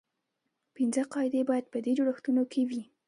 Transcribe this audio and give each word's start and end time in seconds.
پنځه 0.75 1.01
قاعدې 1.13 1.41
باید 1.49 1.65
په 1.73 1.77
دې 1.85 1.91
جوړښتونو 1.97 2.43
کې 2.51 2.61
وي. 2.69 2.81